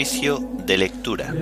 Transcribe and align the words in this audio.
Oficio 0.00 0.42
de 0.66 0.78
lectura. 0.78 1.34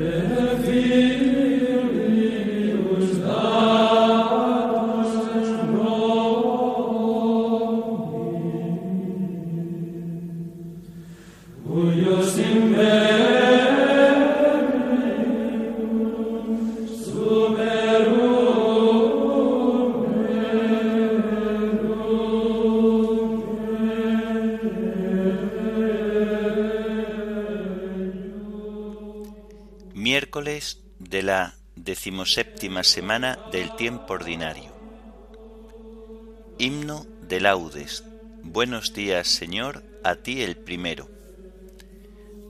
Decimoséptima 31.88 32.84
semana 32.84 33.38
del 33.50 33.74
tiempo 33.74 34.12
ordinario. 34.12 34.70
Himno 36.58 37.06
de 37.22 37.40
laudes. 37.40 38.04
Buenos 38.42 38.92
días, 38.92 39.26
Señor, 39.26 39.82
a 40.04 40.16
ti 40.16 40.42
el 40.42 40.58
primero. 40.58 41.08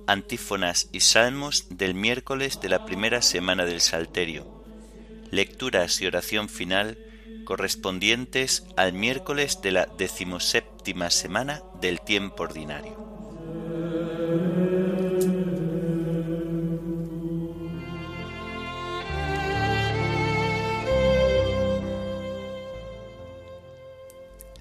Antífonas 0.08 0.88
y 0.90 1.00
salmos 1.00 1.66
del 1.70 1.94
miércoles 1.94 2.60
de 2.60 2.68
la 2.68 2.84
primera 2.84 3.22
semana 3.22 3.64
del 3.64 3.80
Salterio. 3.80 4.64
Lecturas 5.30 6.00
y 6.00 6.06
oración 6.06 6.48
final 6.48 6.98
correspondientes 7.44 8.66
al 8.76 8.92
miércoles 8.92 9.62
de 9.62 9.70
la 9.70 9.86
decimoséptima 9.86 11.10
semana 11.10 11.62
del 11.80 12.00
tiempo 12.00 12.42
ordinario. 12.42 13.07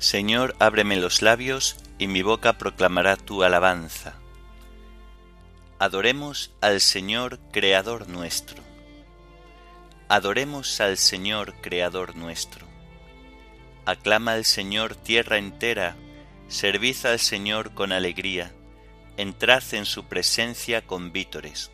Señor, 0.07 0.55
ábreme 0.59 0.95
los 0.95 1.21
labios, 1.21 1.75
y 1.97 2.07
mi 2.07 2.21
boca 2.21 2.57
proclamará 2.57 3.17
tu 3.17 3.43
alabanza. 3.43 4.13
Adoremos 5.79 6.53
al 6.61 6.79
Señor, 6.79 7.39
Creador 7.51 8.07
nuestro. 8.07 8.63
Adoremos 10.07 10.79
al 10.79 10.95
Señor, 10.95 11.55
Creador 11.55 12.15
nuestro. 12.15 12.65
Aclama 13.83 14.31
al 14.31 14.45
Señor 14.45 14.95
tierra 14.95 15.39
entera, 15.39 15.97
servid 16.47 17.05
al 17.05 17.19
Señor 17.19 17.73
con 17.73 17.91
alegría, 17.91 18.53
entrad 19.17 19.61
en 19.73 19.83
su 19.83 20.05
presencia 20.05 20.87
con 20.87 21.11
vítores. 21.11 21.69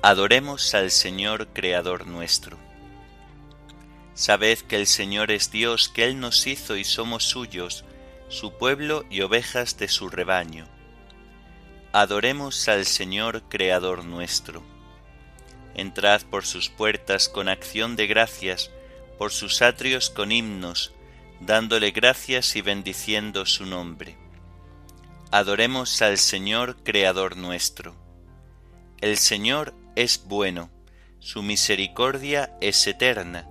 Adoremos 0.00 0.72
al 0.72 0.90
Señor, 0.90 1.48
Creador 1.48 2.06
nuestro. 2.06 2.63
Sabed 4.14 4.60
que 4.60 4.76
el 4.76 4.86
Señor 4.86 5.32
es 5.32 5.50
Dios, 5.50 5.88
que 5.88 6.04
Él 6.04 6.20
nos 6.20 6.46
hizo 6.46 6.76
y 6.76 6.84
somos 6.84 7.24
suyos, 7.24 7.84
su 8.28 8.52
pueblo 8.56 9.04
y 9.10 9.22
ovejas 9.22 9.76
de 9.76 9.88
su 9.88 10.08
rebaño. 10.08 10.68
Adoremos 11.92 12.68
al 12.68 12.86
Señor 12.86 13.42
Creador 13.48 14.04
nuestro. 14.04 14.62
Entrad 15.74 16.22
por 16.22 16.46
sus 16.46 16.68
puertas 16.68 17.28
con 17.28 17.48
acción 17.48 17.96
de 17.96 18.06
gracias, 18.06 18.70
por 19.18 19.32
sus 19.32 19.62
atrios 19.62 20.10
con 20.10 20.30
himnos, 20.30 20.92
dándole 21.40 21.90
gracias 21.90 22.54
y 22.54 22.62
bendiciendo 22.62 23.46
su 23.46 23.66
nombre. 23.66 24.16
Adoremos 25.32 26.00
al 26.02 26.18
Señor 26.18 26.76
Creador 26.84 27.36
nuestro. 27.36 27.96
El 29.00 29.18
Señor 29.18 29.74
es 29.96 30.24
bueno, 30.24 30.70
su 31.18 31.42
misericordia 31.42 32.56
es 32.60 32.86
eterna 32.86 33.48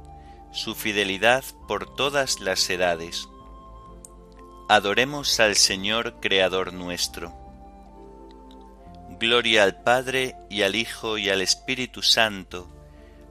su 0.54 0.76
fidelidad 0.76 1.44
por 1.68 1.96
todas 1.96 2.40
las 2.40 2.70
edades. 2.70 3.28
Adoremos 4.70 5.40
al 5.40 5.56
Señor 5.56 6.20
Creador 6.22 6.74
nuestro. 6.74 7.34
Gloria 9.20 9.64
al 9.64 9.82
Padre 9.84 10.36
y 10.50 10.62
al 10.62 10.76
Hijo 10.76 11.18
y 11.18 11.30
al 11.30 11.42
Espíritu 11.42 12.02
Santo, 12.02 12.68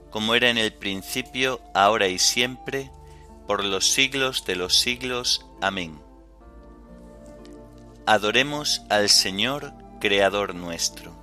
como 0.09 0.35
era 0.35 0.49
en 0.49 0.57
el 0.57 0.73
principio, 0.73 1.61
ahora 1.73 2.07
y 2.07 2.19
siempre, 2.19 2.91
por 3.47 3.63
los 3.63 3.91
siglos 3.91 4.45
de 4.45 4.55
los 4.55 4.77
siglos. 4.77 5.45
Amén. 5.61 5.99
Adoremos 8.05 8.83
al 8.89 9.09
Señor 9.09 9.73
Creador 9.99 10.55
nuestro. 10.55 11.22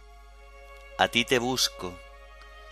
a 0.97 1.07
ti 1.07 1.25
te 1.25 1.39
busco, 1.39 1.97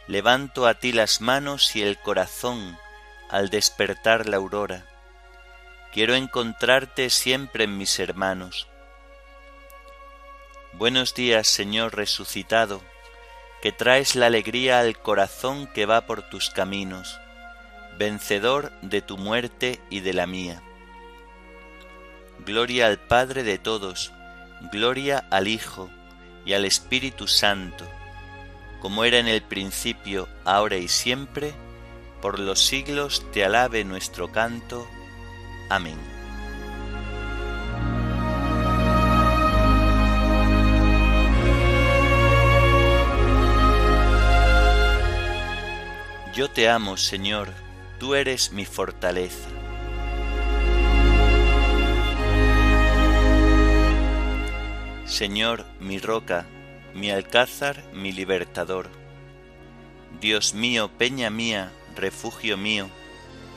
levanto 0.07 0.67
a 0.67 0.75
ti 0.75 0.91
las 0.91 1.21
manos 1.21 1.75
y 1.75 1.81
el 1.81 1.99
corazón 1.99 2.77
al 3.29 3.49
despertar 3.49 4.27
la 4.27 4.37
aurora. 4.37 4.85
Quiero 5.93 6.15
encontrarte 6.15 7.09
siempre 7.09 7.63
en 7.63 7.77
mis 7.77 7.99
hermanos. 7.99 8.67
Buenos 10.73 11.13
días, 11.13 11.47
Señor 11.47 11.95
resucitado, 11.95 12.81
que 13.61 13.71
traes 13.71 14.15
la 14.15 14.27
alegría 14.27 14.79
al 14.79 14.99
corazón 14.99 15.67
que 15.67 15.85
va 15.85 16.05
por 16.05 16.21
tus 16.29 16.49
caminos, 16.49 17.19
vencedor 17.97 18.71
de 18.81 19.01
tu 19.01 19.17
muerte 19.17 19.81
y 19.89 19.99
de 20.01 20.13
la 20.13 20.27
mía. 20.27 20.61
Gloria 22.45 22.87
al 22.87 22.97
Padre 22.99 23.43
de 23.43 23.57
todos, 23.57 24.13
gloria 24.71 25.25
al 25.29 25.47
Hijo 25.47 25.89
y 26.45 26.53
al 26.53 26.65
Espíritu 26.65 27.27
Santo, 27.27 27.85
como 28.81 29.03
era 29.03 29.19
en 29.19 29.27
el 29.27 29.41
principio, 29.41 30.27
ahora 30.45 30.77
y 30.77 30.87
siempre, 30.87 31.53
por 32.21 32.39
los 32.39 32.59
siglos 32.59 33.25
te 33.31 33.43
alabe 33.43 33.83
nuestro 33.83 34.31
canto. 34.31 34.87
Amén. 35.69 35.97
Yo 46.33 46.49
te 46.49 46.69
amo, 46.69 46.95
Señor, 46.95 47.49
tú 47.99 48.15
eres 48.15 48.53
mi 48.53 48.65
fortaleza. 48.65 49.49
Señor, 55.05 55.65
mi 55.81 55.99
roca, 55.99 56.45
mi 56.93 57.11
alcázar, 57.11 57.83
mi 57.93 58.11
libertador. 58.11 58.89
Dios 60.19 60.53
mío, 60.53 60.89
peña 60.97 61.29
mía, 61.29 61.71
refugio 61.95 62.57
mío, 62.57 62.89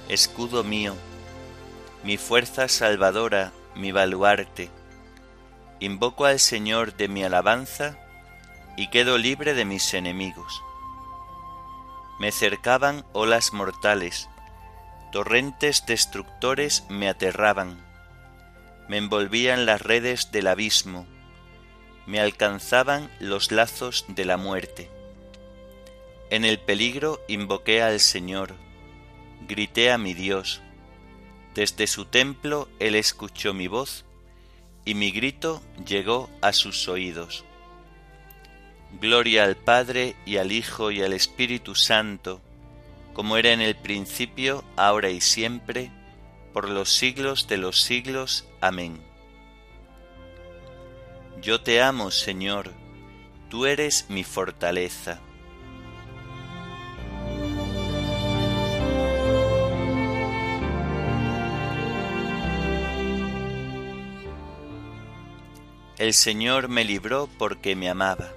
escudo 0.08 0.64
mío, 0.64 0.94
mi 2.04 2.16
fuerza 2.16 2.68
salvadora, 2.68 3.52
mi 3.74 3.92
baluarte. 3.92 4.70
Invoco 5.80 6.24
al 6.24 6.38
Señor 6.38 6.96
de 6.96 7.08
mi 7.08 7.24
alabanza 7.24 7.98
y 8.76 8.88
quedo 8.88 9.18
libre 9.18 9.54
de 9.54 9.64
mis 9.64 9.94
enemigos. 9.94 10.62
Me 12.18 12.30
cercaban 12.30 13.04
olas 13.12 13.52
mortales, 13.52 14.28
torrentes 15.10 15.84
destructores 15.86 16.84
me 16.88 17.08
aterraban, 17.08 17.84
me 18.88 18.98
envolvían 18.98 19.66
las 19.66 19.80
redes 19.80 20.30
del 20.30 20.46
abismo, 20.46 21.06
me 22.06 22.20
alcanzaban 22.20 23.10
los 23.20 23.52
lazos 23.52 24.04
de 24.08 24.24
la 24.24 24.36
muerte. 24.36 24.88
En 26.30 26.44
el 26.44 26.58
peligro 26.58 27.20
invoqué 27.28 27.82
al 27.82 28.00
Señor, 28.00 28.54
grité 29.46 29.92
a 29.92 29.98
mi 29.98 30.14
Dios. 30.14 30.62
Desde 31.54 31.86
su 31.86 32.06
templo 32.06 32.68
Él 32.78 32.94
escuchó 32.94 33.52
mi 33.54 33.68
voz, 33.68 34.04
y 34.84 34.94
mi 34.94 35.10
grito 35.10 35.62
llegó 35.86 36.30
a 36.40 36.52
sus 36.52 36.88
oídos. 36.88 37.44
Gloria 39.00 39.44
al 39.44 39.56
Padre 39.56 40.16
y 40.26 40.36
al 40.38 40.52
Hijo 40.52 40.90
y 40.90 41.02
al 41.02 41.12
Espíritu 41.12 41.74
Santo, 41.74 42.40
como 43.12 43.36
era 43.36 43.52
en 43.52 43.60
el 43.60 43.76
principio, 43.76 44.64
ahora 44.76 45.10
y 45.10 45.20
siempre, 45.20 45.90
por 46.52 46.68
los 46.68 46.92
siglos 46.92 47.46
de 47.46 47.58
los 47.58 47.80
siglos. 47.80 48.46
Amén. 48.60 49.11
Yo 51.42 51.60
te 51.60 51.82
amo, 51.82 52.12
Señor, 52.12 52.72
tú 53.50 53.66
eres 53.66 54.06
mi 54.08 54.22
fortaleza. 54.22 55.18
El 65.98 66.14
Señor 66.14 66.68
me 66.68 66.84
libró 66.84 67.28
porque 67.38 67.74
me 67.74 67.90
amaba. 67.90 68.30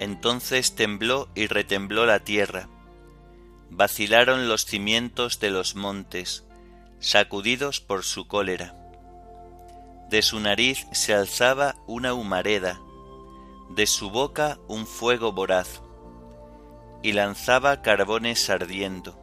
Entonces 0.00 0.74
tembló 0.74 1.28
y 1.36 1.46
retembló 1.46 2.06
la 2.06 2.24
tierra, 2.24 2.68
vacilaron 3.70 4.48
los 4.48 4.64
cimientos 4.64 5.38
de 5.38 5.50
los 5.50 5.76
montes, 5.76 6.44
sacudidos 7.00 7.80
por 7.80 8.04
su 8.04 8.28
cólera. 8.28 8.74
De 10.10 10.20
su 10.20 10.38
nariz 10.38 10.86
se 10.92 11.14
alzaba 11.14 11.76
una 11.86 12.12
humareda, 12.12 12.78
de 13.70 13.86
su 13.86 14.10
boca 14.10 14.58
un 14.68 14.86
fuego 14.86 15.32
voraz, 15.32 15.80
y 17.02 17.12
lanzaba 17.12 17.80
carbones 17.80 18.50
ardiendo. 18.50 19.18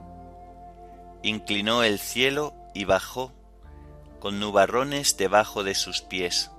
Inclinó 1.21 1.83
el 1.83 1.99
cielo 1.99 2.55
y 2.73 2.85
bajó, 2.85 3.31
con 4.19 4.39
nubarrones 4.39 5.15
debajo 5.15 5.63
de 5.63 5.75
sus 5.75 6.01
pies. 6.01 6.49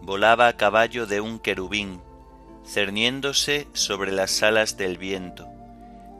Volaba 0.00 0.48
a 0.48 0.56
caballo 0.56 1.06
de 1.06 1.20
un 1.20 1.38
querubín, 1.38 2.00
cerniéndose 2.64 3.68
sobre 3.74 4.10
las 4.10 4.42
alas 4.42 4.78
del 4.78 4.96
viento, 4.96 5.46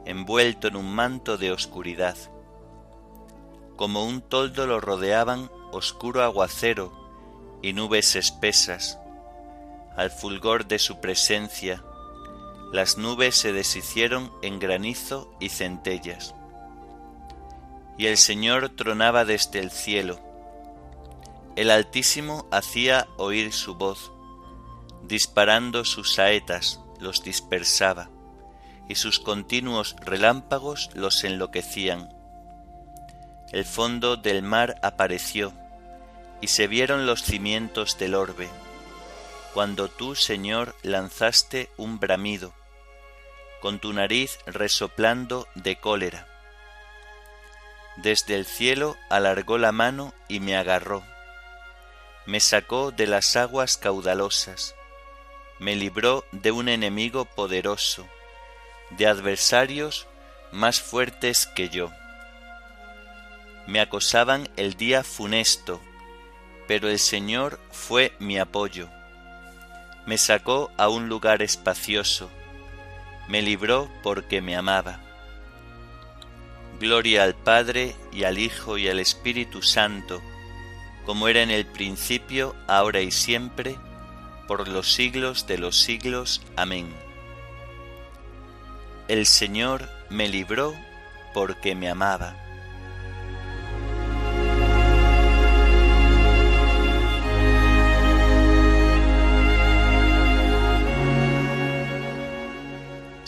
envuelto 0.05 0.67
en 0.67 0.75
un 0.75 0.93
manto 0.93 1.37
de 1.37 1.51
oscuridad. 1.51 2.15
Como 3.75 4.05
un 4.05 4.21
toldo 4.21 4.67
lo 4.67 4.79
rodeaban 4.79 5.51
oscuro 5.71 6.23
aguacero 6.23 6.91
y 7.61 7.73
nubes 7.73 8.15
espesas. 8.15 8.99
Al 9.95 10.11
fulgor 10.11 10.67
de 10.67 10.79
su 10.79 10.99
presencia, 10.99 11.83
las 12.71 12.97
nubes 12.97 13.35
se 13.35 13.53
deshicieron 13.53 14.31
en 14.41 14.59
granizo 14.59 15.33
y 15.39 15.49
centellas. 15.49 16.35
Y 17.97 18.07
el 18.07 18.17
Señor 18.17 18.69
tronaba 18.69 19.25
desde 19.25 19.59
el 19.59 19.71
cielo. 19.71 20.19
El 21.55 21.71
Altísimo 21.71 22.47
hacía 22.51 23.07
oír 23.17 23.53
su 23.53 23.75
voz 23.75 24.11
disparando 25.07 25.85
sus 25.85 26.13
saetas 26.13 26.79
los 26.99 27.23
dispersaba, 27.23 28.09
y 28.89 28.95
sus 28.95 29.19
continuos 29.19 29.95
relámpagos 30.01 30.89
los 30.93 31.23
enloquecían. 31.23 32.09
El 33.51 33.65
fondo 33.65 34.17
del 34.17 34.41
mar 34.41 34.75
apareció, 34.81 35.53
y 36.41 36.47
se 36.47 36.67
vieron 36.67 37.05
los 37.05 37.23
cimientos 37.23 37.97
del 37.97 38.15
orbe, 38.15 38.49
cuando 39.53 39.87
tú, 39.87 40.15
Señor, 40.15 40.75
lanzaste 40.83 41.69
un 41.77 41.99
bramido, 41.99 42.53
con 43.61 43.79
tu 43.79 43.93
nariz 43.93 44.39
resoplando 44.45 45.47
de 45.55 45.77
cólera. 45.77 46.27
Desde 47.97 48.35
el 48.35 48.45
cielo 48.45 48.97
alargó 49.09 49.57
la 49.57 49.71
mano 49.71 50.13
y 50.27 50.39
me 50.39 50.57
agarró, 50.57 51.03
me 52.25 52.39
sacó 52.39 52.91
de 52.91 53.07
las 53.07 53.35
aguas 53.35 53.77
caudalosas, 53.77 54.75
me 55.59 55.75
libró 55.75 56.25
de 56.31 56.51
un 56.51 56.67
enemigo 56.67 57.25
poderoso, 57.25 58.05
de 58.91 59.07
adversarios 59.07 60.07
más 60.51 60.81
fuertes 60.81 61.47
que 61.47 61.69
yo. 61.69 61.91
Me 63.67 63.79
acosaban 63.79 64.47
el 64.57 64.75
día 64.75 65.03
funesto, 65.03 65.81
pero 66.67 66.89
el 66.89 66.99
Señor 66.99 67.59
fue 67.71 68.13
mi 68.19 68.37
apoyo. 68.37 68.89
Me 70.05 70.17
sacó 70.17 70.71
a 70.77 70.87
un 70.87 71.09
lugar 71.09 71.41
espacioso, 71.41 72.29
me 73.27 73.41
libró 73.41 73.89
porque 74.03 74.41
me 74.41 74.55
amaba. 74.55 74.99
Gloria 76.79 77.23
al 77.23 77.33
Padre 77.33 77.95
y 78.11 78.23
al 78.23 78.37
Hijo 78.37 78.77
y 78.77 78.87
al 78.87 78.99
Espíritu 78.99 79.61
Santo, 79.61 80.21
como 81.05 81.27
era 81.27 81.41
en 81.41 81.49
el 81.49 81.65
principio, 81.65 82.55
ahora 82.67 83.01
y 83.01 83.11
siempre, 83.11 83.77
por 84.47 84.67
los 84.67 84.93
siglos 84.93 85.47
de 85.47 85.57
los 85.57 85.79
siglos. 85.79 86.41
Amén. 86.55 86.93
El 89.07 89.25
Señor 89.25 89.89
me 90.09 90.27
libró 90.27 90.75
porque 91.33 91.75
me 91.75 91.89
amaba. 91.89 92.44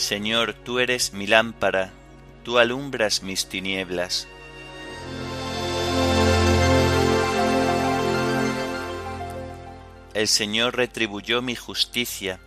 Señor, 0.07 0.53
tú 0.53 0.79
eres 0.79 1.11
mi 1.11 1.27
lámpara, 1.27 1.91
tú 2.45 2.59
alumbras 2.59 3.23
mis 3.23 3.49
tinieblas. 3.49 4.25
El 10.13 10.29
Señor 10.29 10.77
retribuyó 10.77 11.41
mi 11.41 11.55
justicia, 11.55 12.39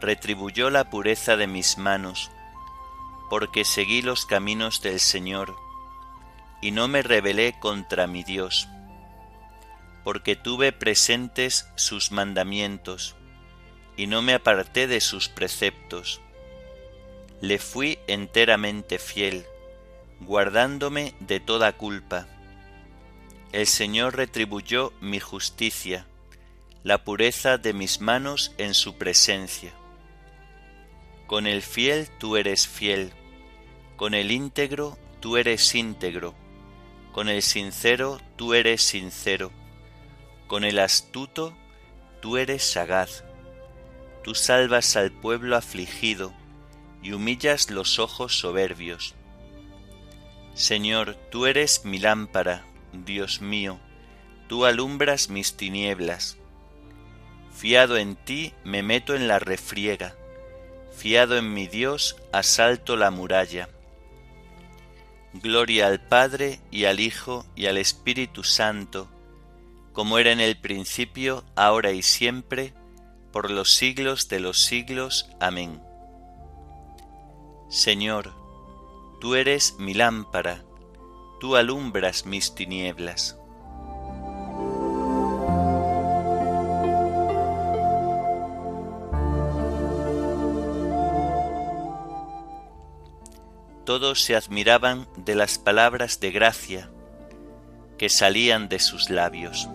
retribuyó 0.00 0.70
la 0.70 0.88
pureza 0.88 1.36
de 1.36 1.46
mis 1.46 1.76
manos, 1.76 2.30
porque 3.28 3.66
seguí 3.66 4.00
los 4.00 4.24
caminos 4.24 4.80
del 4.80 4.98
Señor, 4.98 5.56
y 6.62 6.70
no 6.70 6.88
me 6.88 7.02
rebelé 7.02 7.54
contra 7.60 8.06
mi 8.06 8.24
Dios, 8.24 8.66
porque 10.04 10.36
tuve 10.36 10.72
presentes 10.72 11.68
sus 11.76 12.12
mandamientos, 12.12 13.14
y 13.98 14.06
no 14.06 14.22
me 14.22 14.32
aparté 14.32 14.86
de 14.86 15.02
sus 15.02 15.28
preceptos. 15.28 16.22
Le 17.40 17.60
fui 17.60 18.00
enteramente 18.08 18.98
fiel, 18.98 19.46
guardándome 20.20 21.14
de 21.20 21.38
toda 21.38 21.72
culpa. 21.72 22.26
El 23.52 23.68
Señor 23.68 24.16
retribuyó 24.16 24.92
mi 25.00 25.20
justicia, 25.20 26.04
la 26.82 27.04
pureza 27.04 27.56
de 27.56 27.72
mis 27.74 28.00
manos 28.00 28.52
en 28.58 28.74
su 28.74 28.98
presencia. 28.98 29.72
Con 31.28 31.46
el 31.46 31.62
fiel 31.62 32.08
tú 32.18 32.36
eres 32.36 32.66
fiel, 32.66 33.12
con 33.96 34.14
el 34.14 34.32
íntegro 34.32 34.98
tú 35.20 35.36
eres 35.36 35.76
íntegro, 35.76 36.34
con 37.12 37.28
el 37.28 37.42
sincero 37.42 38.20
tú 38.34 38.52
eres 38.54 38.82
sincero, 38.82 39.52
con 40.48 40.64
el 40.64 40.80
astuto 40.80 41.56
tú 42.20 42.36
eres 42.36 42.64
sagaz. 42.64 43.22
Tú 44.24 44.34
salvas 44.34 44.96
al 44.96 45.12
pueblo 45.12 45.56
afligido 45.56 46.34
y 47.08 47.12
humillas 47.12 47.70
los 47.70 47.98
ojos 47.98 48.38
soberbios. 48.38 49.14
Señor, 50.52 51.16
tú 51.30 51.46
eres 51.46 51.86
mi 51.86 51.98
lámpara, 51.98 52.66
Dios 52.92 53.40
mío, 53.40 53.80
tú 54.46 54.66
alumbras 54.66 55.30
mis 55.30 55.56
tinieblas. 55.56 56.36
Fiado 57.50 57.96
en 57.96 58.14
ti 58.14 58.52
me 58.62 58.82
meto 58.82 59.14
en 59.14 59.26
la 59.26 59.38
refriega, 59.38 60.16
fiado 60.94 61.38
en 61.38 61.54
mi 61.54 61.66
Dios 61.66 62.16
asalto 62.30 62.94
la 62.98 63.10
muralla. 63.10 63.70
Gloria 65.32 65.86
al 65.86 66.06
Padre 66.06 66.60
y 66.70 66.84
al 66.84 67.00
Hijo 67.00 67.46
y 67.56 67.66
al 67.66 67.78
Espíritu 67.78 68.44
Santo, 68.44 69.08
como 69.94 70.18
era 70.18 70.30
en 70.30 70.40
el 70.40 70.58
principio, 70.60 71.42
ahora 71.56 71.92
y 71.92 72.02
siempre, 72.02 72.74
por 73.32 73.50
los 73.50 73.72
siglos 73.72 74.28
de 74.28 74.40
los 74.40 74.58
siglos. 74.62 75.30
Amén. 75.40 75.87
Señor, 77.68 78.32
tú 79.20 79.34
eres 79.34 79.76
mi 79.78 79.94
lámpara, 79.94 80.64
tú 81.40 81.56
alumbras 81.56 82.26
mis 82.26 82.54
tinieblas. 82.54 83.38
todos 93.88 94.22
se 94.22 94.36
admiraban 94.36 95.08
de 95.16 95.34
las 95.34 95.56
palabras 95.56 96.20
de 96.20 96.30
gracia 96.30 96.90
que 97.96 98.10
salían 98.10 98.68
de 98.68 98.80
sus 98.80 99.08
labios. 99.08 99.66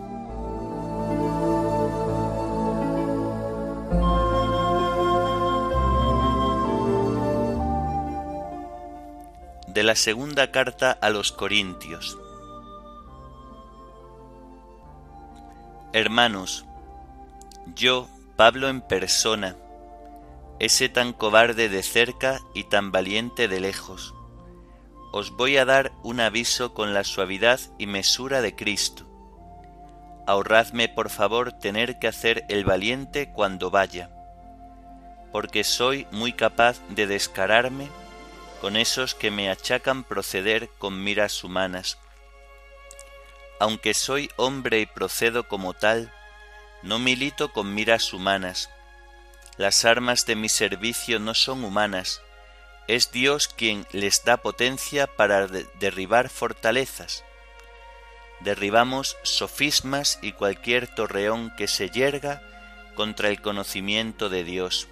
De 9.74 9.82
la 9.82 9.96
segunda 9.96 10.52
carta 10.52 10.92
a 10.92 11.10
los 11.10 11.32
Corintios. 11.32 12.16
Hermanos, 15.92 16.64
yo, 17.74 18.08
Pablo 18.36 18.68
en 18.68 18.82
persona, 18.82 19.56
ese 20.60 20.88
tan 20.88 21.12
cobarde 21.12 21.68
de 21.68 21.82
cerca 21.82 22.38
y 22.54 22.62
tan 22.62 22.92
valiente 22.92 23.48
de 23.48 23.58
lejos. 23.58 24.14
Os 25.12 25.32
voy 25.32 25.56
a 25.56 25.64
dar 25.64 25.90
un 26.04 26.20
aviso 26.20 26.72
con 26.72 26.94
la 26.94 27.02
suavidad 27.02 27.58
y 27.76 27.88
mesura 27.88 28.42
de 28.42 28.54
Cristo. 28.54 29.04
Ahorradme, 30.28 30.88
por 30.88 31.10
favor, 31.10 31.50
tener 31.50 31.98
que 31.98 32.06
hacer 32.06 32.44
el 32.48 32.64
valiente 32.64 33.32
cuando 33.32 33.72
vaya, 33.72 34.08
porque 35.32 35.64
soy 35.64 36.06
muy 36.12 36.32
capaz 36.32 36.80
de 36.90 37.08
descararme 37.08 37.88
con 38.60 38.76
esos 38.76 39.14
que 39.14 39.30
me 39.30 39.50
achacan 39.50 40.04
proceder 40.04 40.68
con 40.78 41.02
miras 41.02 41.44
humanas. 41.44 41.98
Aunque 43.60 43.94
soy 43.94 44.30
hombre 44.36 44.80
y 44.80 44.86
procedo 44.86 45.48
como 45.48 45.74
tal, 45.74 46.12
no 46.82 46.98
milito 46.98 47.52
con 47.52 47.74
miras 47.74 48.12
humanas, 48.12 48.70
las 49.56 49.84
armas 49.84 50.26
de 50.26 50.36
mi 50.36 50.48
servicio 50.48 51.18
no 51.20 51.34
son 51.34 51.64
humanas, 51.64 52.20
es 52.88 53.12
Dios 53.12 53.48
quien 53.48 53.86
les 53.92 54.24
da 54.24 54.36
potencia 54.36 55.06
para 55.06 55.46
derribar 55.46 56.28
fortalezas. 56.28 57.24
Derribamos 58.40 59.16
sofismas 59.22 60.18
y 60.20 60.32
cualquier 60.32 60.92
torreón 60.94 61.54
que 61.56 61.68
se 61.68 61.88
yerga 61.88 62.42
contra 62.94 63.28
el 63.28 63.40
conocimiento 63.40 64.28
de 64.28 64.44
Dios. 64.44 64.88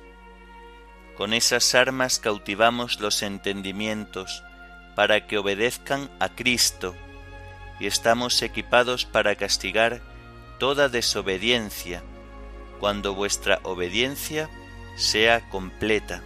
Con 1.16 1.34
esas 1.34 1.74
armas 1.74 2.18
cautivamos 2.18 3.00
los 3.00 3.22
entendimientos 3.22 4.42
para 4.94 5.26
que 5.26 5.38
obedezcan 5.38 6.10
a 6.20 6.28
Cristo 6.30 6.94
y 7.80 7.86
estamos 7.86 8.40
equipados 8.42 9.04
para 9.04 9.36
castigar 9.36 10.00
toda 10.58 10.88
desobediencia 10.88 12.02
cuando 12.80 13.14
vuestra 13.14 13.60
obediencia 13.62 14.48
sea 14.96 15.48
completa. 15.50 16.22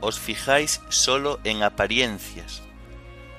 Os 0.00 0.18
fijáis 0.18 0.80
solo 0.88 1.40
en 1.44 1.62
apariencias. 1.62 2.62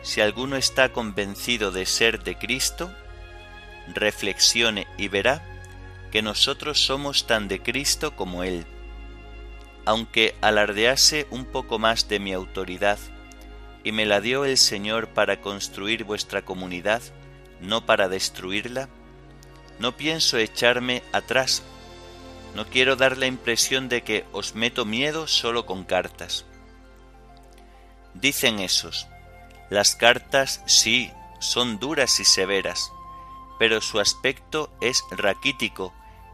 Si 0.02 0.22
alguno 0.22 0.56
está 0.56 0.92
convencido 0.92 1.72
de 1.72 1.86
ser 1.86 2.24
de 2.24 2.38
Cristo, 2.38 2.92
reflexione 3.94 4.88
y 4.98 5.08
verá 5.08 5.44
que 6.12 6.22
nosotros 6.22 6.80
somos 6.80 7.28
tan 7.28 7.48
de 7.48 7.62
Cristo 7.62 8.16
como 8.16 8.44
Él. 8.44 8.66
Aunque 9.88 10.36
alardease 10.42 11.28
un 11.30 11.46
poco 11.46 11.80
más 11.80 12.10
de 12.10 12.20
mi 12.20 12.34
autoridad, 12.34 13.00
y 13.86 13.94
me 13.94 14.06
la 14.06 14.20
dio 14.20 14.44
el 14.44 14.58
Señor 14.58 15.08
para 15.14 15.40
construir 15.40 16.04
vuestra 16.04 16.42
comunidad, 16.42 17.02
no 17.62 17.86
para 17.86 18.10
destruirla, 18.10 18.90
no 19.80 19.96
pienso 19.96 20.38
echarme 20.38 21.04
atrás. 21.14 21.64
No 22.54 22.66
quiero 22.66 22.98
dar 22.98 23.18
la 23.18 23.28
impresión 23.28 23.88
de 23.88 24.02
que 24.02 24.26
os 24.34 24.56
meto 24.56 24.84
miedo 24.84 25.26
solo 25.26 25.66
con 25.66 25.86
cartas. 25.86 26.44
Dicen 28.14 28.60
esos, 28.60 29.08
las 29.70 29.96
cartas 29.96 30.62
sí, 30.66 31.14
son 31.40 31.80
duras 31.80 32.20
y 32.20 32.26
severas, 32.26 32.92
pero 33.58 33.80
su 33.80 34.02
aspecto 34.02 34.70
es 34.82 35.02
raquítico 35.12 35.94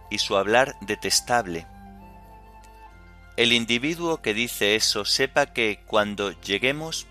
y 0.10 0.18
su 0.18 0.38
hablar 0.38 0.76
detestable. 0.82 1.68
El 3.36 3.52
individuo 3.52 4.22
que 4.22 4.36
dice 4.36 4.76
eso 4.76 5.06
sepa 5.06 5.48
que 5.48 5.80
cuando 5.88 6.40
lleguemos 6.42 7.08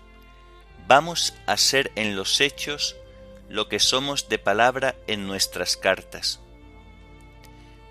vamos 0.87 1.33
a 1.47 1.57
ser 1.57 1.91
en 1.95 2.15
los 2.15 2.39
hechos 2.39 2.95
lo 3.49 3.67
que 3.67 3.79
somos 3.79 4.29
de 4.29 4.39
palabra 4.39 4.95
en 5.07 5.27
nuestras 5.27 5.75
cartas. 5.75 6.39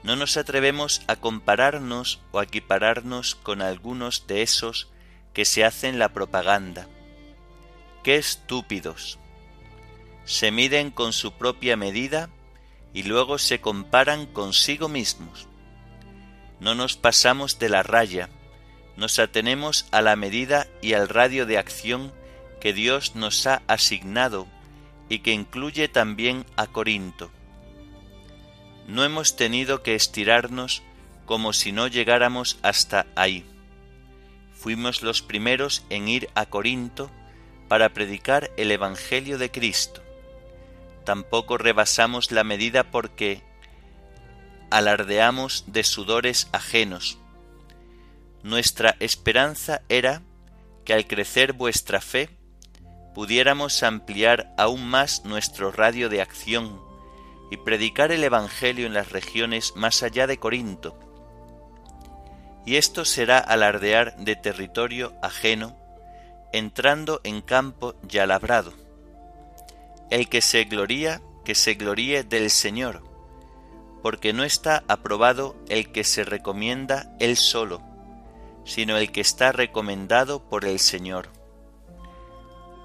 No 0.03 0.17
nos 0.17 0.39
atrevemos 0.39 1.03
a 1.09 1.17
compararnos 1.17 2.21
o 2.33 2.39
a 2.39 2.45
equipararnos 2.45 3.35
con 3.35 3.61
algunos 3.61 4.27
de 4.27 4.43
esos 4.43 4.89
que 5.35 5.45
se 5.45 5.65
hacen 5.65 5.99
la 5.99 6.09
propaganda. 6.09 6.89
¡Qué 8.03 8.17
estúpidos! 8.17 9.19
Se 10.25 10.51
miden 10.51 10.91
con 10.91 11.13
su 11.13 11.33
propia 11.33 11.77
medida 11.77 12.31
y 12.95 13.03
luego 13.03 13.39
se 13.39 13.61
comparan 13.61 14.27
consigo 14.27 14.89
mismos. 14.89 15.49
No 16.63 16.77
nos 16.77 16.97
pasamos 16.97 17.59
de 17.59 17.69
la 17.69 17.83
raya, 17.83 18.29
nos 18.97 19.19
atenemos 19.19 19.85
a 19.91 20.01
la 20.01 20.15
medida 20.15 20.69
y 20.81 20.93
al 20.93 21.09
radio 21.09 21.45
de 21.45 21.59
acción 21.59 22.13
que 22.61 22.73
Dios 22.73 23.17
nos 23.17 23.49
ha 23.49 23.63
asignado 23.67 24.47
y 25.09 25.19
que 25.19 25.33
incluye 25.33 25.89
también 25.89 26.47
a 26.55 26.69
Corinto. 26.69 27.33
No 28.87 29.03
hemos 29.03 29.35
tenido 29.35 29.83
que 29.83 29.97
estirarnos 29.97 30.85
como 31.27 31.53
si 31.53 31.73
no 31.73 31.89
llegáramos 31.89 32.61
hasta 32.63 33.07
ahí. 33.17 33.45
Fuimos 34.55 35.03
los 35.03 35.21
primeros 35.21 35.85
en 35.91 36.07
ir 36.07 36.31
a 36.37 36.47
Corinto 36.47 37.11
para 37.67 37.89
predicar 37.89 38.53
el 38.57 38.71
Evangelio 38.71 39.37
de 39.37 39.51
Cristo. 39.51 40.01
Tampoco 41.05 41.59
rebasamos 41.59 42.31
la 42.31 42.45
medida 42.45 42.93
porque 42.93 43.43
alardeamos 44.73 45.65
de 45.67 45.85
sudores 45.85 46.49
ajenos. 46.53 47.19
Nuestra 48.43 48.97
esperanza 49.01 49.83
era 49.89 50.23
que 50.85 50.95
al 50.95 51.07
crecer 51.07 51.53
vuestra 51.53 52.01
fe, 52.01 52.31
pudiéramos 53.15 53.83
ampliar 53.83 54.53
aún 54.57 54.87
más 54.89 55.25
nuestro 55.25 55.71
radio 55.71 56.09
de 56.09 56.23
acción 56.23 56.81
y 57.51 57.59
predicar 57.59 58.11
el 58.13 58.25
Evangelio 58.25 58.87
en 58.87 58.95
las 58.95 59.13
regiones 59.13 59.75
más 59.77 60.03
allá 60.03 60.27
de 60.27 60.39
Corinto. 60.39 60.99
Y 62.65 62.77
esto 62.77 63.05
será 63.05 63.39
alardear 63.39 64.17
de 64.17 64.37
territorio 64.37 65.15
ajeno, 65.21 65.77
entrando 66.53 67.21
en 67.25 67.43
campo 67.43 67.95
ya 68.03 68.27
labrado. 68.27 68.73
El 70.11 70.29
que 70.29 70.41
se 70.41 70.65
gloría, 70.65 71.21
que 71.45 71.55
se 71.55 71.75
gloríe 71.75 72.25
del 72.25 72.51
Señor, 72.51 73.12
porque 74.03 74.33
no 74.33 74.45
está 74.45 74.83
aprobado 74.89 75.57
el 75.69 75.93
que 75.93 76.05
se 76.05 76.25
recomienda 76.25 77.15
él 77.21 77.37
solo, 77.37 77.81
sino 78.65 78.97
el 78.97 79.13
que 79.13 79.21
está 79.21 79.53
recomendado 79.53 80.49
por 80.49 80.65
el 80.65 80.79
Señor 80.79 81.31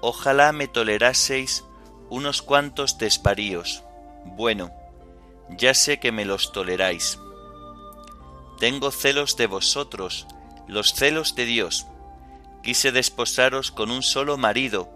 Ojalá 0.00 0.52
me 0.52 0.68
toleraseis 0.68 1.64
unos 2.08 2.40
cuantos 2.40 2.98
desvaríos. 2.98 3.82
Bueno, 4.24 4.70
ya 5.50 5.74
sé 5.74 5.98
que 5.98 6.12
me 6.12 6.24
los 6.24 6.52
toleráis. 6.52 7.18
Tengo 8.60 8.92
celos 8.92 9.36
de 9.36 9.48
vosotros, 9.48 10.26
los 10.68 10.94
celos 10.94 11.34
de 11.34 11.46
Dios. 11.46 11.86
Quise 12.62 12.92
desposaros 12.92 13.72
con 13.72 13.90
un 13.90 14.04
solo 14.04 14.36
marido, 14.36 14.88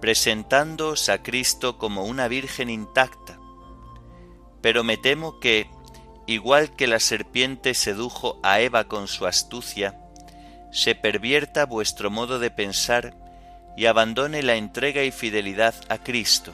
presentándoos 0.00 1.08
a 1.08 1.22
Cristo 1.22 1.78
como 1.78 2.04
una 2.04 2.26
virgen 2.26 2.68
intacta. 2.68 3.37
Pero 4.60 4.84
me 4.84 4.96
temo 4.96 5.40
que, 5.40 5.68
igual 6.26 6.74
que 6.74 6.86
la 6.86 7.00
serpiente 7.00 7.74
sedujo 7.74 8.38
a 8.42 8.60
Eva 8.60 8.84
con 8.84 9.08
su 9.08 9.26
astucia, 9.26 9.98
se 10.72 10.94
pervierta 10.94 11.64
vuestro 11.66 12.10
modo 12.10 12.38
de 12.38 12.50
pensar 12.50 13.14
y 13.76 13.86
abandone 13.86 14.42
la 14.42 14.56
entrega 14.56 15.04
y 15.04 15.12
fidelidad 15.12 15.74
a 15.88 15.98
Cristo. 15.98 16.52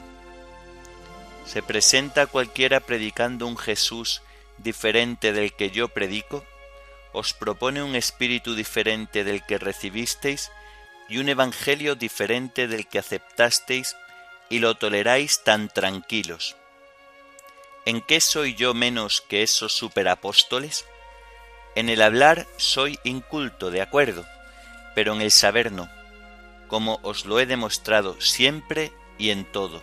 ¿Se 1.45 1.61
presenta 1.61 2.27
cualquiera 2.27 2.79
predicando 2.79 3.47
un 3.47 3.57
Jesús 3.57 4.21
diferente 4.57 5.33
del 5.33 5.53
que 5.53 5.69
yo 5.69 5.89
predico? 5.89 6.45
¿Os 7.13 7.33
propone 7.33 7.83
un 7.83 7.95
espíritu 7.95 8.55
diferente 8.55 9.23
del 9.23 9.43
que 9.45 9.57
recibisteis 9.57 10.51
y 11.07 11.17
un 11.17 11.29
evangelio 11.29 11.95
diferente 11.95 12.67
del 12.67 12.87
que 12.87 12.99
aceptasteis 12.99 13.95
y 14.49 14.59
lo 14.59 14.75
toleráis 14.75 15.43
tan 15.43 15.69
tranquilos? 15.69 16.55
¿En 17.85 18.01
qué 18.01 18.19
soy 18.19 18.55
yo 18.55 18.73
menos 18.73 19.21
que 19.21 19.43
esos 19.43 19.73
superapóstoles? 19.73 20.85
En 21.75 21.89
el 21.89 22.01
hablar 22.01 22.47
soy 22.57 22.99
inculto, 23.03 23.71
de 23.71 23.81
acuerdo, 23.81 24.25
pero 24.95 25.13
en 25.13 25.21
el 25.21 25.31
saber 25.31 25.71
no 25.71 25.89
como 26.67 26.99
os 27.03 27.25
lo 27.25 27.39
he 27.39 27.45
demostrado 27.45 28.19
siempre 28.19 28.91
y 29.17 29.29
en 29.29 29.45
todo. 29.45 29.81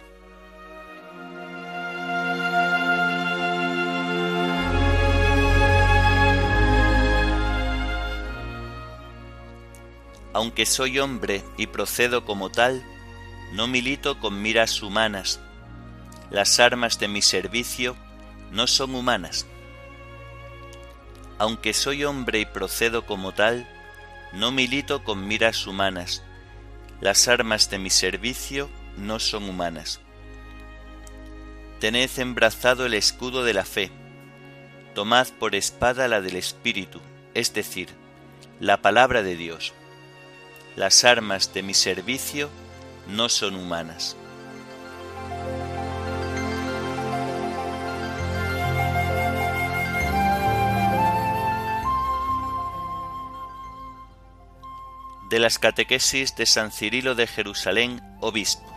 Aunque 10.35 10.65
soy 10.65 10.99
hombre 10.99 11.45
y 11.59 11.67
procedo 11.67 12.25
como 12.25 12.51
tal, 12.51 12.83
no 13.53 13.67
milito 13.69 14.19
con 14.19 14.41
miras 14.41 14.83
humanas. 14.83 15.41
Las 16.33 16.59
armas 16.59 16.99
de 16.99 17.07
mi 17.07 17.23
servicio 17.23 17.95
no 18.51 18.67
son 18.67 18.97
humanas. 18.97 19.47
Aunque 21.39 21.73
soy 21.73 22.05
hombre 22.05 22.41
y 22.41 22.47
procedo 22.47 23.07
como 23.07 23.33
tal, 23.33 23.69
no 24.33 24.51
milito 24.51 25.05
con 25.05 25.29
miras 25.29 25.69
humanas 25.69 26.25
las 27.03 27.27
armas 27.27 27.69
de 27.69 27.81
mi 27.81 27.91
servicio 27.91 28.71
no 28.97 29.19
son 29.19 29.49
humanas. 29.49 30.01
Tened 31.81 32.11
embrazado 32.19 32.87
el 32.87 32.95
escudo 32.95 33.43
de 33.43 33.55
la 33.55 33.65
fe, 33.65 33.91
tomad 34.95 35.27
por 35.41 35.57
espada 35.57 36.07
la 36.07 36.21
del 36.21 36.37
Espíritu, 36.37 37.01
es 37.35 37.53
decir, 37.55 37.89
la 38.61 38.83
palabra 38.83 39.25
de 39.25 39.35
Dios. 39.35 39.75
Las 40.77 41.03
armas 41.03 41.53
de 41.53 41.65
mi 41.65 41.75
servicio 41.75 42.51
no 43.09 43.29
son 43.29 43.57
humanas. 43.57 44.17
De 55.33 55.39
las 55.39 55.59
catequesis 55.59 56.37
de 56.37 56.45
San 56.45 56.71
Cirilo 56.71 57.15
de 57.15 57.27
Jerusalén, 57.27 58.03
obispo. 58.21 58.71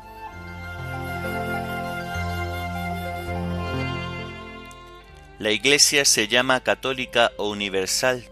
La 5.37 5.51
Iglesia 5.51 6.05
se 6.05 6.29
llama 6.29 6.61
católica 6.61 7.33
o 7.35 7.49
universal 7.49 8.23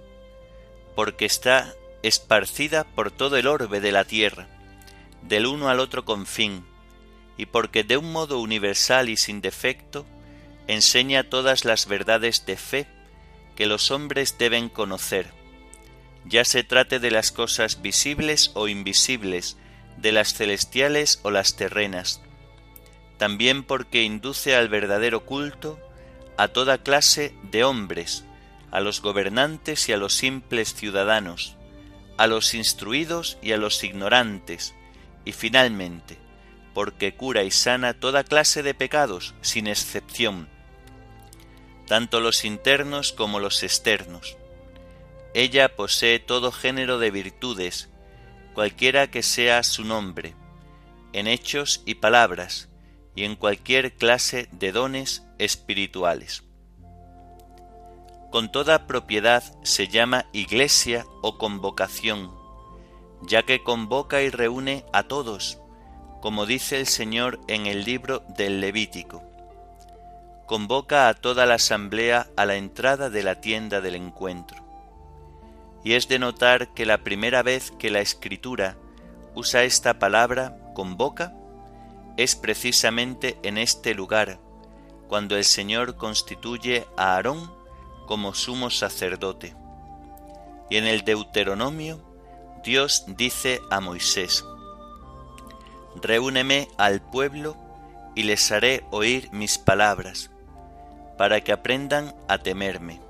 porque 0.95 1.25
está 1.25 1.73
esparcida 2.01 2.85
por 2.85 3.11
todo 3.11 3.35
el 3.35 3.45
orbe 3.45 3.81
de 3.81 3.91
la 3.91 4.05
tierra, 4.05 4.47
del 5.23 5.45
uno 5.45 5.67
al 5.67 5.81
otro 5.81 6.05
confín, 6.05 6.65
y 7.35 7.47
porque 7.47 7.83
de 7.83 7.97
un 7.97 8.13
modo 8.13 8.39
universal 8.39 9.09
y 9.09 9.17
sin 9.17 9.41
defecto 9.41 10.05
enseña 10.67 11.29
todas 11.29 11.65
las 11.65 11.87
verdades 11.87 12.45
de 12.45 12.55
fe 12.55 12.87
que 13.57 13.65
los 13.65 13.91
hombres 13.91 14.37
deben 14.37 14.69
conocer, 14.69 15.42
ya 16.25 16.45
se 16.45 16.63
trate 16.63 16.99
de 16.99 17.11
las 17.11 17.31
cosas 17.31 17.81
visibles 17.81 18.51
o 18.53 18.67
invisibles, 18.67 19.57
de 19.97 20.11
las 20.11 20.33
celestiales 20.33 21.19
o 21.23 21.31
las 21.31 21.55
terrenas, 21.55 22.21
también 23.17 23.63
porque 23.63 24.03
induce 24.03 24.55
al 24.55 24.69
verdadero 24.69 25.25
culto 25.25 25.79
a 26.37 26.47
toda 26.47 26.79
clase 26.79 27.33
de 27.43 27.63
hombres, 27.63 28.25
a 28.71 28.79
los 28.79 29.01
gobernantes 29.01 29.87
y 29.89 29.93
a 29.93 29.97
los 29.97 30.15
simples 30.15 30.73
ciudadanos, 30.73 31.55
a 32.17 32.27
los 32.27 32.53
instruidos 32.53 33.37
y 33.41 33.51
a 33.51 33.57
los 33.57 33.83
ignorantes, 33.83 34.73
y 35.25 35.31
finalmente, 35.31 36.17
porque 36.73 37.15
cura 37.15 37.43
y 37.43 37.51
sana 37.51 37.93
toda 37.93 38.23
clase 38.23 38.63
de 38.63 38.73
pecados, 38.73 39.35
sin 39.41 39.67
excepción, 39.67 40.49
tanto 41.87 42.19
los 42.19 42.45
internos 42.45 43.13
como 43.13 43.39
los 43.39 43.61
externos. 43.63 44.37
Ella 45.33 45.75
posee 45.75 46.19
todo 46.19 46.51
género 46.51 46.99
de 46.99 47.11
virtudes, 47.11 47.89
cualquiera 48.53 49.09
que 49.09 49.23
sea 49.23 49.63
su 49.63 49.83
nombre, 49.83 50.35
en 51.11 51.27
hechos 51.27 51.81
y 51.85 51.95
palabras, 51.95 52.69
y 53.15 53.23
en 53.23 53.35
cualquier 53.35 53.95
clase 53.95 54.47
de 54.51 54.71
dones 54.71 55.23
espirituales 55.39 56.43
con 58.33 58.51
toda 58.51 58.87
propiedad 58.87 59.43
se 59.61 59.89
llama 59.89 60.25
iglesia 60.33 61.05
o 61.21 61.37
convocación, 61.37 62.31
ya 63.21 63.43
que 63.43 63.61
convoca 63.61 64.23
y 64.23 64.31
reúne 64.31 64.85
a 64.91 65.03
todos, 65.03 65.59
como 66.19 66.47
dice 66.47 66.79
el 66.79 66.87
Señor 66.87 67.39
en 67.47 67.67
el 67.67 67.83
libro 67.83 68.23
del 68.35 68.59
Levítico. 68.59 69.21
Convoca 70.47 71.09
a 71.09 71.13
toda 71.13 71.45
la 71.45 71.53
asamblea 71.53 72.25
a 72.35 72.47
la 72.47 72.55
entrada 72.55 73.11
de 73.11 73.21
la 73.21 73.39
tienda 73.39 73.81
del 73.81 73.93
encuentro. 73.93 74.62
Y 75.83 75.93
es 75.93 76.07
de 76.07 76.19
notar 76.19 76.73
que 76.73 76.85
la 76.85 76.99
primera 76.99 77.43
vez 77.43 77.71
que 77.71 77.89
la 77.89 77.99
Escritura 77.99 78.77
usa 79.35 79.63
esta 79.63 79.99
palabra 79.99 80.57
convoca 80.73 81.33
es 82.17 82.35
precisamente 82.35 83.37
en 83.43 83.57
este 83.57 83.93
lugar, 83.93 84.39
cuando 85.07 85.35
el 85.35 85.43
Señor 85.43 85.97
constituye 85.97 86.85
a 86.95 87.15
Aarón 87.15 87.51
como 88.07 88.33
sumo 88.33 88.69
sacerdote. 88.69 89.55
Y 90.69 90.77
en 90.77 90.85
el 90.85 91.03
Deuteronomio 91.03 91.99
Dios 92.63 93.05
dice 93.07 93.59
a 93.69 93.81
Moisés, 93.81 94.45
Reúneme 96.01 96.69
al 96.77 97.01
pueblo 97.01 97.57
y 98.15 98.23
les 98.23 98.51
haré 98.51 98.85
oír 98.91 99.29
mis 99.31 99.57
palabras, 99.57 100.31
para 101.17 101.41
que 101.41 101.51
aprendan 101.51 102.15
a 102.27 102.37
temerme. 102.37 103.01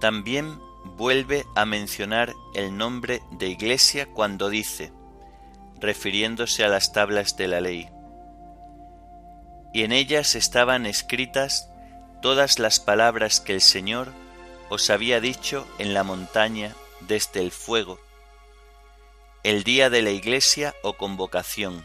También 0.00 0.58
vuelve 0.84 1.46
a 1.54 1.64
mencionar 1.64 2.34
el 2.54 2.76
nombre 2.76 3.22
de 3.32 3.48
iglesia 3.48 4.06
cuando 4.06 4.48
dice, 4.48 4.92
refiriéndose 5.80 6.64
a 6.64 6.68
las 6.68 6.92
tablas 6.92 7.36
de 7.36 7.48
la 7.48 7.60
ley, 7.60 7.88
y 9.72 9.84
en 9.84 9.92
ellas 9.92 10.34
estaban 10.34 10.86
escritas 10.86 11.70
todas 12.22 12.58
las 12.58 12.80
palabras 12.80 13.40
que 13.40 13.54
el 13.54 13.60
Señor 13.60 14.12
os 14.68 14.90
había 14.90 15.20
dicho 15.20 15.66
en 15.78 15.94
la 15.94 16.04
montaña 16.04 16.74
desde 17.00 17.40
el 17.40 17.50
fuego, 17.50 17.98
el 19.42 19.64
día 19.64 19.90
de 19.90 20.02
la 20.02 20.10
iglesia 20.10 20.74
o 20.82 20.94
convocación. 20.94 21.84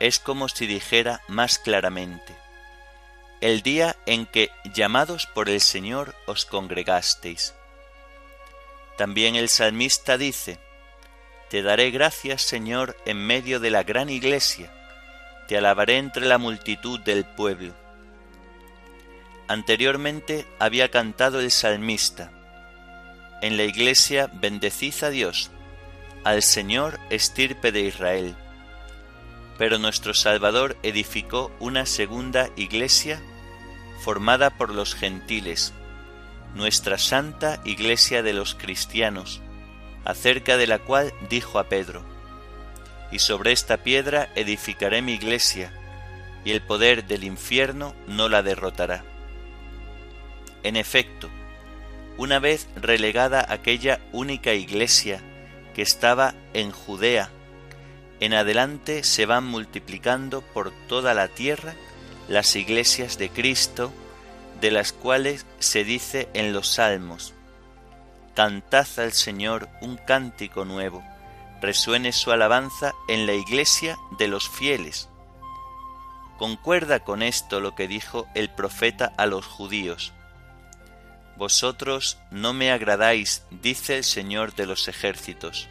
Es 0.00 0.18
como 0.18 0.48
si 0.48 0.66
dijera 0.66 1.22
más 1.28 1.58
claramente, 1.58 2.34
el 3.44 3.60
día 3.60 3.94
en 4.06 4.24
que, 4.24 4.50
llamados 4.72 5.26
por 5.26 5.50
el 5.50 5.60
Señor, 5.60 6.14
os 6.26 6.46
congregasteis. 6.46 7.52
También 8.96 9.36
el 9.36 9.50
salmista 9.50 10.16
dice, 10.16 10.58
Te 11.50 11.62
daré 11.62 11.90
gracias, 11.90 12.40
Señor, 12.40 12.96
en 13.04 13.18
medio 13.18 13.60
de 13.60 13.70
la 13.70 13.82
gran 13.82 14.08
iglesia, 14.08 14.72
te 15.46 15.58
alabaré 15.58 15.98
entre 15.98 16.24
la 16.24 16.38
multitud 16.38 16.98
del 17.00 17.26
pueblo 17.26 17.74
Anteriormente 19.46 20.46
había 20.58 20.90
cantado 20.90 21.40
el 21.40 21.50
salmista. 21.50 22.30
En 23.42 23.58
la 23.58 23.64
iglesia 23.64 24.30
bendecid 24.32 24.94
a 25.04 25.10
Dios, 25.10 25.50
al 26.24 26.42
Señor 26.42 26.98
estirpe 27.10 27.70
de 27.70 27.82
Israel. 27.82 28.34
Pero 29.58 29.78
nuestro 29.78 30.14
Salvador 30.14 30.78
edificó 30.82 31.52
una 31.60 31.84
segunda 31.84 32.48
iglesia 32.56 33.22
formada 34.04 34.50
por 34.50 34.68
los 34.68 34.94
gentiles, 34.94 35.72
nuestra 36.54 36.98
santa 36.98 37.62
iglesia 37.64 38.22
de 38.22 38.34
los 38.34 38.54
cristianos, 38.54 39.40
acerca 40.04 40.58
de 40.58 40.66
la 40.66 40.78
cual 40.78 41.14
dijo 41.30 41.58
a 41.58 41.70
Pedro, 41.70 42.04
Y 43.10 43.20
sobre 43.20 43.52
esta 43.52 43.78
piedra 43.78 44.30
edificaré 44.34 45.00
mi 45.00 45.14
iglesia, 45.14 45.72
y 46.44 46.50
el 46.50 46.60
poder 46.60 47.06
del 47.06 47.24
infierno 47.24 47.94
no 48.06 48.28
la 48.28 48.42
derrotará. 48.42 49.04
En 50.62 50.76
efecto, 50.76 51.30
una 52.18 52.38
vez 52.40 52.68
relegada 52.76 53.46
aquella 53.48 54.00
única 54.12 54.52
iglesia 54.52 55.22
que 55.74 55.80
estaba 55.80 56.34
en 56.52 56.72
Judea, 56.72 57.30
en 58.20 58.34
adelante 58.34 59.02
se 59.02 59.24
van 59.24 59.46
multiplicando 59.46 60.42
por 60.42 60.72
toda 60.88 61.14
la 61.14 61.28
tierra 61.28 61.74
las 62.28 62.56
iglesias 62.56 63.18
de 63.18 63.30
Cristo, 63.30 63.92
de 64.60 64.70
las 64.70 64.92
cuales 64.92 65.46
se 65.58 65.84
dice 65.84 66.28
en 66.34 66.52
los 66.52 66.68
salmos, 66.68 67.34
Cantad 68.34 68.86
al 68.98 69.12
Señor 69.12 69.68
un 69.80 69.96
cántico 69.96 70.64
nuevo, 70.64 71.02
resuene 71.60 72.12
su 72.12 72.32
alabanza 72.32 72.92
en 73.08 73.26
la 73.26 73.34
iglesia 73.34 73.96
de 74.18 74.28
los 74.28 74.48
fieles. 74.48 75.08
Concuerda 76.38 77.00
con 77.00 77.22
esto 77.22 77.60
lo 77.60 77.74
que 77.74 77.86
dijo 77.86 78.26
el 78.34 78.50
profeta 78.50 79.12
a 79.16 79.26
los 79.26 79.46
judíos, 79.46 80.12
vosotros 81.36 82.18
no 82.30 82.52
me 82.52 82.70
agradáis, 82.70 83.42
dice 83.50 83.96
el 83.96 84.04
Señor 84.04 84.54
de 84.54 84.66
los 84.66 84.86
ejércitos, 84.86 85.68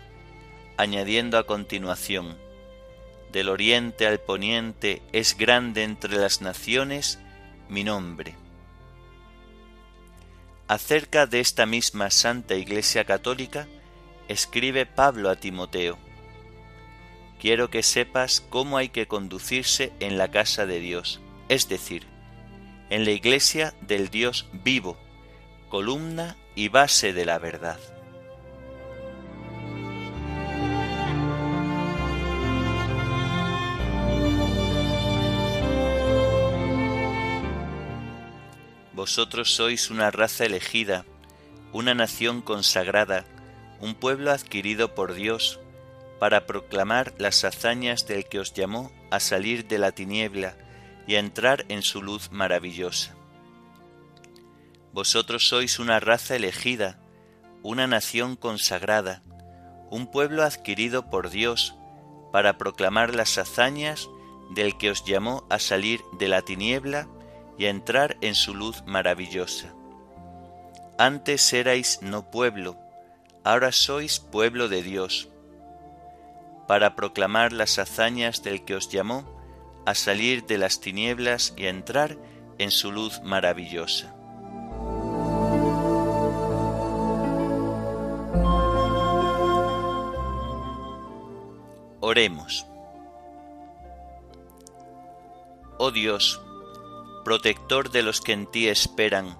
añadiendo 0.78 1.38
a 1.38 1.46
continuación, 1.46 2.38
del 3.34 3.50
oriente 3.50 4.08
al 4.08 4.19
poniente 4.19 5.02
es 5.12 5.36
grande 5.36 5.84
entre 5.84 6.15
las 6.15 6.41
naciones 6.41 7.19
mi 7.67 7.84
nombre. 7.84 8.36
Acerca 10.67 11.26
de 11.26 11.39
esta 11.39 11.65
misma 11.65 12.12
Santa 12.12 12.56
Iglesia 12.56 13.04
Católica, 13.04 13.67
escribe 14.28 14.86
Pablo 14.86 15.30
a 15.30 15.36
Timoteo, 15.36 15.98
Quiero 17.39 17.69
que 17.69 17.84
sepas 17.84 18.39
cómo 18.39 18.78
hay 18.78 18.88
que 18.88 19.08
conducirse 19.08 19.91
en 20.00 20.17
la 20.17 20.32
casa 20.32 20.65
de 20.65 20.80
Dios, 20.80 21.19
es 21.50 21.67
decir, 21.67 22.08
en 22.89 23.04
la 23.04 23.12
iglesia 23.12 23.74
del 23.82 24.10
Dios 24.10 24.48
vivo, 24.54 24.98
columna 25.67 26.38
y 26.56 26.69
base 26.69 27.12
de 27.12 27.26
la 27.26 27.39
verdad. 27.39 27.80
Vosotros 39.04 39.54
sois 39.54 39.89
una 39.89 40.12
raza 40.12 40.46
elegida, 40.46 41.04
una 41.74 41.94
nación 41.94 42.42
consagrada, 42.42 43.26
un 43.82 43.96
pueblo 43.96 44.32
adquirido 44.32 44.96
por 44.96 45.13
Dios, 45.13 45.60
para 46.22 46.46
proclamar 46.46 47.13
las 47.18 47.44
hazañas 47.44 48.08
del 48.08 48.24
que 48.30 48.39
os 48.39 48.54
llamó 48.54 48.94
a 49.12 49.20
salir 49.20 49.68
de 49.68 49.78
la 49.78 49.92
tiniebla 49.92 50.56
y 51.06 51.16
a 51.16 51.20
entrar 51.20 51.66
en 51.68 51.82
su 51.82 52.02
luz 52.02 52.32
maravillosa. 52.32 53.13
Vosotros 54.94 55.50
sois 55.50 55.80
una 55.80 56.00
raza 56.00 56.38
elegida, 56.38 56.98
una 57.62 57.88
nación 57.88 58.38
consagrada, 58.38 59.22
un 59.92 60.10
pueblo 60.10 60.44
adquirido 60.44 61.10
por 61.10 61.30
Dios, 61.30 61.76
para 62.32 62.58
proclamar 62.58 63.16
las 63.16 63.38
hazañas 63.38 64.08
del 64.56 64.78
que 64.78 64.92
os 64.92 65.04
llamó 65.04 65.46
a 65.50 65.60
salir 65.60 66.00
de 66.18 66.30
la 66.30 66.42
tiniebla 66.42 67.10
y 67.58 67.66
a 67.66 67.70
entrar 67.70 68.18
en 68.22 68.36
su 68.36 68.54
luz 68.54 68.84
maravillosa. 68.86 69.74
Antes 70.98 71.52
erais 71.54 72.02
no 72.02 72.30
pueblo, 72.30 72.78
ahora 73.44 73.72
sois 73.72 74.20
pueblo 74.20 74.68
de 74.70 74.84
Dios, 74.84 75.30
para 76.68 76.96
proclamar 76.96 77.52
las 77.52 77.80
hazañas 77.80 78.44
del 78.44 78.63
que 78.63 78.76
os 78.76 78.89
llamó 78.89 79.26
a 79.86 79.96
salir 79.96 80.46
de 80.46 80.58
las 80.58 80.80
tinieblas 80.80 81.54
y 81.58 81.66
a 81.66 81.70
entrar 81.70 82.18
en 82.58 82.72
su 82.72 82.92
luz 82.92 83.22
maravillosa. 83.24 84.13
Oremos. 92.00 92.68
Oh 95.80 95.89
Dios, 95.89 96.43
protector 97.24 97.92
de 97.92 98.04
los 98.04 98.22
que 98.22 98.34
en 98.34 98.48
ti 98.48 98.68
esperan, 98.68 99.38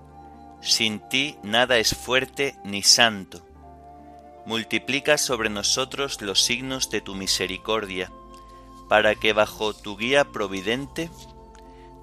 sin 0.62 1.00
ti 1.10 1.38
nada 1.44 1.78
es 1.78 1.96
fuerte 1.96 2.56
ni 2.64 2.84
santo. 2.84 3.46
Multiplica 4.46 5.18
sobre 5.18 5.50
nosotros 5.50 6.22
los 6.22 6.42
signos 6.42 6.90
de 6.90 7.02
tu 7.02 7.16
misericordia, 7.16 8.12
para 8.90 9.16
que 9.16 9.34
bajo 9.34 9.74
tu 9.74 9.98
guía 9.98 10.26
providente, 10.26 11.10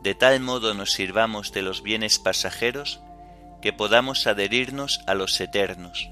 de 0.03 0.15
tal 0.15 0.41
modo 0.41 0.75
nos 0.75 0.93
sirvamos 0.93 1.53
de 1.53 1.63
los 1.63 1.83
bienes 1.83 2.19
pasajeros, 2.19 3.01
que 3.61 3.73
podamos 3.73 4.27
adherirnos 4.27 5.01
a 5.07 5.15
los 5.15 5.39
eternos. 5.41 6.09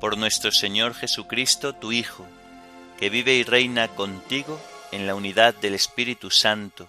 Por 0.00 0.16
nuestro 0.16 0.52
Señor 0.52 0.94
Jesucristo, 0.94 1.74
tu 1.74 1.92
Hijo, 1.92 2.24
que 2.98 3.10
vive 3.10 3.34
y 3.34 3.42
reina 3.42 3.88
contigo 3.88 4.60
en 4.92 5.06
la 5.06 5.14
unidad 5.14 5.54
del 5.54 5.74
Espíritu 5.74 6.30
Santo, 6.30 6.88